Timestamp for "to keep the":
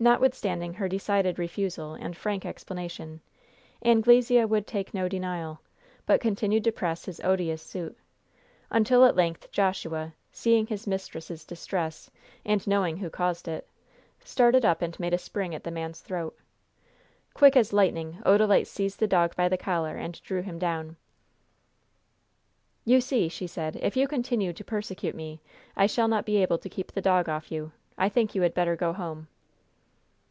26.58-27.00